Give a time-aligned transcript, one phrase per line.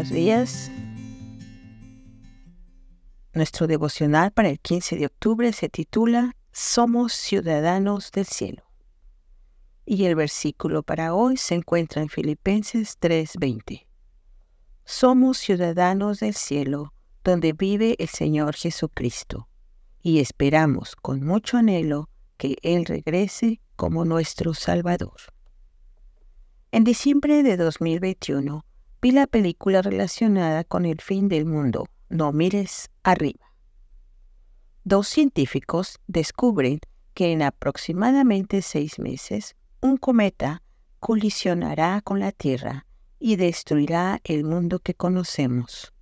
[0.00, 0.70] buenos días.
[3.34, 8.62] Nuestro devocional para el 15 de octubre se titula Somos ciudadanos del cielo.
[9.84, 13.86] Y el versículo para hoy se encuentra en Filipenses 3:20.
[14.86, 19.48] Somos ciudadanos del cielo, donde vive el Señor Jesucristo,
[20.00, 22.08] y esperamos con mucho anhelo
[22.38, 25.20] que Él regrese como nuestro Salvador.
[26.72, 28.64] En diciembre de 2021
[29.02, 33.54] vi la película relacionada con el fin del mundo, No mires arriba.
[34.84, 36.80] Dos científicos descubren
[37.14, 40.62] que en aproximadamente seis meses un cometa
[40.98, 42.86] colisionará con la Tierra
[43.18, 45.92] y destruirá el mundo que conocemos.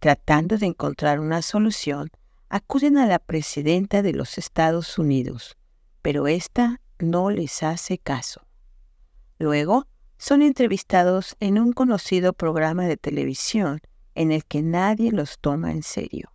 [0.00, 2.10] Tratando de encontrar una solución,
[2.48, 5.56] acuden a la presidenta de los Estados Unidos,
[6.02, 8.42] pero ésta no les hace caso.
[9.38, 9.86] Luego,
[10.20, 13.80] son entrevistados en un conocido programa de televisión
[14.14, 16.30] en el que nadie los toma en serio.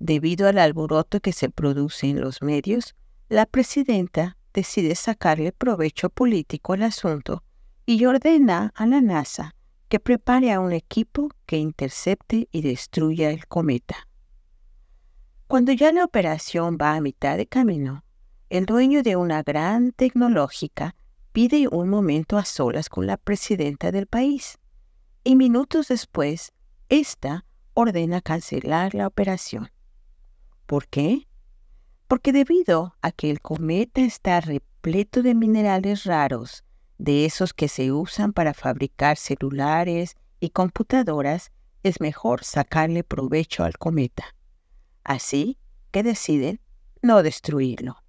[0.00, 2.96] Debido al alboroto que se produce en los medios,
[3.28, 7.44] la presidenta decide sacarle provecho político al asunto
[7.86, 9.54] y ordena a la NASA
[9.88, 14.08] que prepare a un equipo que intercepte y destruya el cometa.
[15.46, 18.02] Cuando ya la operación va a mitad de camino,
[18.50, 20.96] el dueño de una gran tecnológica
[21.32, 24.58] pide un momento a solas con la presidenta del país
[25.24, 26.52] y minutos después,
[26.88, 29.70] ésta ordena cancelar la operación.
[30.66, 31.28] ¿Por qué?
[32.06, 36.64] Porque debido a que el cometa está repleto de minerales raros,
[36.98, 43.78] de esos que se usan para fabricar celulares y computadoras, es mejor sacarle provecho al
[43.78, 44.34] cometa.
[45.04, 45.58] Así
[45.90, 46.60] que deciden
[47.02, 48.02] no destruirlo.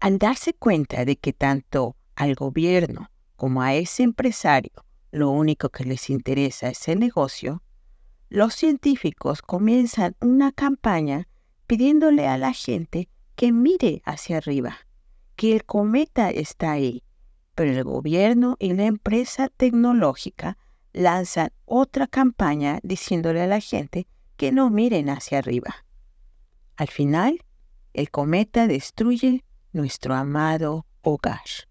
[0.00, 4.72] Al darse cuenta de que tanto al gobierno como a ese empresario
[5.10, 7.62] lo único que les interesa es el negocio,
[8.28, 11.28] los científicos comienzan una campaña
[11.66, 14.76] pidiéndole a la gente que mire hacia arriba,
[15.36, 17.02] que el cometa está ahí,
[17.54, 20.58] pero el gobierno y la empresa tecnológica
[20.92, 24.06] lanzan otra campaña diciéndole a la gente
[24.36, 25.86] que no miren hacia arriba.
[26.76, 27.42] Al final,
[27.94, 29.45] el cometa destruye
[29.76, 31.68] nuestro amado hogar.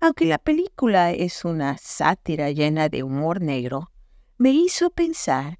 [0.00, 3.90] Aunque la película es una sátira llena de humor negro,
[4.38, 5.58] me hizo pensar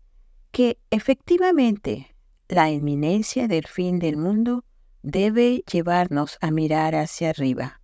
[0.52, 2.14] que efectivamente
[2.48, 4.64] la inminencia del fin del mundo
[5.02, 7.80] debe llevarnos a mirar hacia arriba,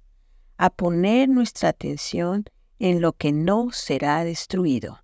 [0.57, 2.45] a poner nuestra atención
[2.79, 5.01] en lo que no será destruido.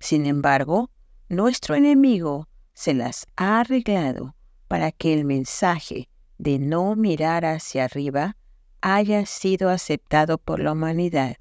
[0.00, 0.90] Sin embargo,
[1.28, 4.34] nuestro enemigo se las ha arreglado
[4.66, 6.08] para que el mensaje
[6.38, 8.36] de no mirar hacia arriba
[8.80, 11.36] haya sido aceptado por la humanidad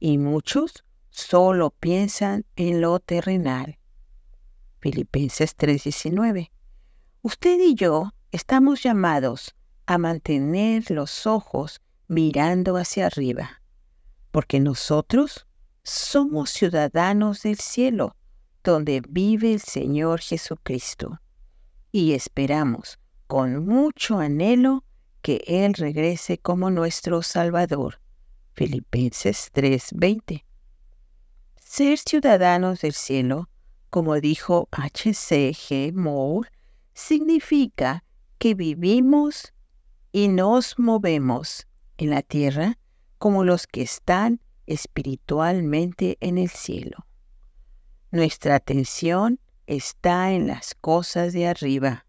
[0.00, 3.78] y muchos solo piensan en lo terrenal.
[4.80, 6.50] Filipenses 3:19.
[7.22, 9.54] Usted y yo estamos llamados
[9.86, 13.62] a mantener los ojos mirando hacia arriba,
[14.30, 15.46] porque nosotros
[15.84, 18.16] somos ciudadanos del cielo,
[18.62, 21.20] donde vive el Señor Jesucristo,
[21.92, 24.84] y esperamos con mucho anhelo
[25.22, 28.00] que Él regrese como nuestro Salvador.
[28.52, 30.44] Filipenses 3:20.
[31.56, 33.48] Ser ciudadanos del cielo,
[33.90, 35.92] como dijo H.C.G.
[35.92, 36.50] Moore,
[36.92, 38.04] significa
[38.38, 39.52] que vivimos
[40.12, 42.78] y nos movemos en la tierra
[43.18, 47.06] como los que están espiritualmente en el cielo.
[48.10, 52.03] Nuestra atención está en las cosas de arriba,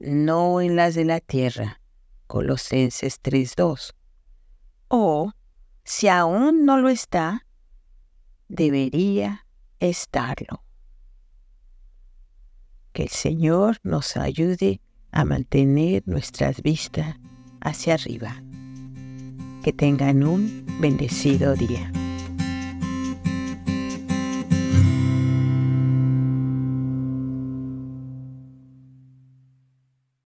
[0.00, 1.80] no en las de la tierra.
[2.26, 3.94] Colosenses 3.2.
[4.88, 5.32] O,
[5.84, 7.46] si aún no lo está,
[8.48, 9.46] debería
[9.80, 10.62] estarlo.
[12.92, 17.16] Que el Señor nos ayude a mantener nuestras vistas
[17.60, 18.42] hacia arriba.
[19.62, 21.92] Que tengan un bendecido día.